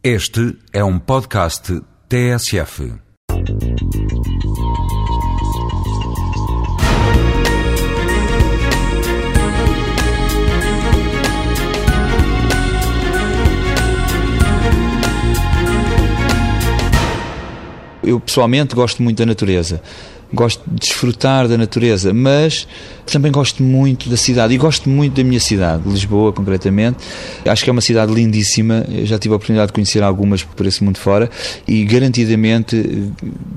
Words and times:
Este 0.00 0.56
é 0.72 0.84
um 0.84 0.96
podcast 0.96 1.82
TSF. 2.08 2.92
Eu 18.04 18.20
pessoalmente 18.20 18.76
gosto 18.76 19.02
muito 19.02 19.18
da 19.18 19.26
natureza 19.26 19.82
gosto 20.32 20.62
de 20.66 20.80
desfrutar 20.80 21.48
da 21.48 21.56
natureza, 21.56 22.12
mas 22.12 22.66
também 23.06 23.32
gosto 23.32 23.62
muito 23.62 24.08
da 24.08 24.16
cidade 24.16 24.54
e 24.54 24.58
gosto 24.58 24.88
muito 24.88 25.14
da 25.14 25.24
minha 25.24 25.40
cidade, 25.40 25.82
Lisboa 25.86 26.32
concretamente. 26.32 26.98
Acho 27.46 27.64
que 27.64 27.70
é 27.70 27.72
uma 27.72 27.80
cidade 27.80 28.12
lindíssima, 28.12 28.84
Eu 28.88 29.06
já 29.06 29.18
tive 29.18 29.32
a 29.32 29.36
oportunidade 29.36 29.68
de 29.68 29.72
conhecer 29.72 30.02
algumas 30.02 30.42
por 30.42 30.66
esse 30.66 30.84
mundo 30.84 30.98
fora 30.98 31.30
e 31.66 31.84
garantidamente 31.84 33.10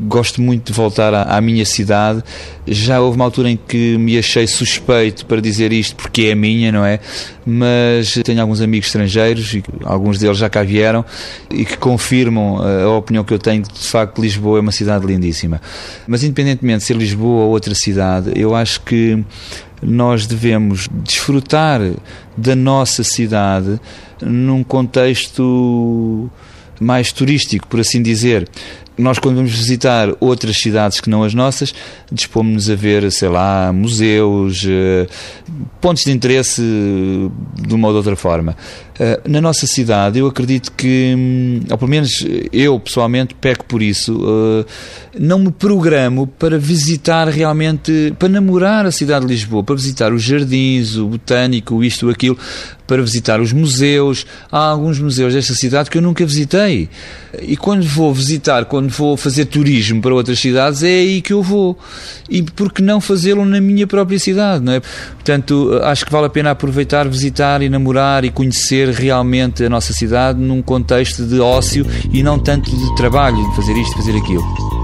gosto 0.00 0.42
muito 0.42 0.66
de 0.66 0.72
voltar 0.72 1.14
à, 1.14 1.36
à 1.36 1.40
minha 1.40 1.64
cidade. 1.64 2.22
Já 2.66 3.00
houve 3.00 3.16
uma 3.16 3.24
altura 3.24 3.50
em 3.50 3.56
que 3.56 3.96
me 3.98 4.18
achei 4.18 4.46
suspeito 4.46 5.24
para 5.26 5.40
dizer 5.40 5.72
isto 5.72 5.94
porque 5.94 6.22
é 6.22 6.34
minha, 6.34 6.72
não 6.72 6.84
é? 6.84 6.98
Mas 7.44 8.14
tenho 8.24 8.40
alguns 8.40 8.60
amigos 8.60 8.88
estrangeiros 8.88 9.54
e 9.54 9.62
alguns 9.84 10.18
deles 10.18 10.36
já 10.36 10.50
cá 10.50 10.64
vieram 10.64 11.04
e 11.48 11.64
que 11.64 11.76
confirmam 11.76 12.58
a 12.58 12.96
opinião 12.96 13.22
que 13.22 13.32
eu 13.32 13.38
tenho 13.38 13.62
de, 13.62 13.72
de 13.72 13.86
facto 13.86 14.20
Lisboa 14.20 14.58
é 14.58 14.60
uma 14.60 14.72
cidade 14.72 15.06
lindíssima. 15.06 15.60
Mas 16.08 16.24
independente 16.24 16.55
independentemente 16.56 16.80
de 16.80 16.84
ser 16.84 16.96
Lisboa 16.96 17.44
ou 17.44 17.50
outra 17.50 17.74
cidade, 17.74 18.32
eu 18.34 18.54
acho 18.54 18.80
que 18.82 19.22
nós 19.82 20.26
devemos 20.26 20.88
desfrutar 20.90 21.80
da 22.36 22.56
nossa 22.56 23.04
cidade 23.04 23.78
num 24.22 24.64
contexto 24.64 26.30
mais 26.80 27.12
turístico, 27.12 27.66
por 27.66 27.80
assim 27.80 28.02
dizer. 28.02 28.48
Nós, 28.98 29.18
quando 29.18 29.36
vamos 29.36 29.52
visitar 29.52 30.08
outras 30.20 30.56
cidades 30.56 31.00
que 31.00 31.10
não 31.10 31.22
as 31.22 31.34
nossas, 31.34 31.74
dispomos-nos 32.10 32.70
a 32.70 32.74
ver, 32.74 33.12
sei 33.12 33.28
lá, 33.28 33.70
museus, 33.70 34.64
eh, 34.66 35.06
pontos 35.82 36.02
de 36.04 36.12
interesse 36.12 36.62
de 36.62 37.74
uma 37.74 37.88
ou 37.88 37.92
de 37.92 37.98
outra 37.98 38.16
forma. 38.16 38.56
Eh, 38.98 39.20
na 39.28 39.38
nossa 39.42 39.66
cidade, 39.66 40.18
eu 40.18 40.26
acredito 40.26 40.72
que, 40.72 41.14
hum, 41.14 41.60
ou 41.70 41.76
pelo 41.76 41.90
menos 41.90 42.26
eu 42.50 42.80
pessoalmente 42.80 43.34
peco 43.34 43.66
por 43.66 43.82
isso, 43.82 44.18
eh, 44.26 44.64
não 45.20 45.40
me 45.40 45.50
programo 45.52 46.26
para 46.26 46.58
visitar 46.58 47.28
realmente, 47.28 48.14
para 48.18 48.30
namorar 48.30 48.86
a 48.86 48.90
cidade 48.90 49.26
de 49.26 49.32
Lisboa, 49.32 49.62
para 49.62 49.74
visitar 49.74 50.10
os 50.10 50.22
jardins, 50.22 50.96
o 50.96 51.08
botânico, 51.08 51.84
isto, 51.84 52.08
aquilo, 52.08 52.38
para 52.86 53.02
visitar 53.02 53.40
os 53.40 53.52
museus. 53.52 54.26
Há 54.50 54.58
alguns 54.68 54.98
museus 54.98 55.34
desta 55.34 55.54
cidade 55.54 55.90
que 55.90 55.98
eu 55.98 56.02
nunca 56.02 56.24
visitei. 56.24 56.88
E 57.42 57.56
quando 57.56 57.84
vou 57.84 58.12
visitar, 58.14 58.64
quando 58.64 58.88
vou 58.88 59.16
fazer 59.16 59.46
turismo 59.46 60.00
para 60.00 60.14
outras 60.14 60.38
cidades, 60.38 60.82
é 60.82 60.88
aí 60.88 61.20
que 61.20 61.32
eu 61.32 61.42
vou. 61.42 61.78
E 62.28 62.42
por 62.42 62.72
que 62.72 62.82
não 62.82 63.00
fazê-lo 63.00 63.44
na 63.44 63.60
minha 63.60 63.86
própria 63.86 64.18
cidade, 64.18 64.64
não 64.64 64.72
é? 64.72 64.80
Portanto, 64.80 65.80
acho 65.82 66.04
que 66.04 66.12
vale 66.12 66.26
a 66.26 66.30
pena 66.30 66.50
aproveitar, 66.50 67.08
visitar 67.08 67.62
e 67.62 67.68
namorar 67.68 68.24
e 68.24 68.30
conhecer 68.30 68.88
realmente 68.90 69.64
a 69.64 69.68
nossa 69.68 69.92
cidade 69.92 70.40
num 70.40 70.62
contexto 70.62 71.24
de 71.24 71.40
ócio 71.40 71.86
e 72.12 72.22
não 72.22 72.38
tanto 72.38 72.70
de 72.70 72.96
trabalho, 72.96 73.36
de 73.36 73.56
fazer 73.56 73.76
isto, 73.76 73.96
fazer 73.96 74.16
aquilo. 74.16 74.75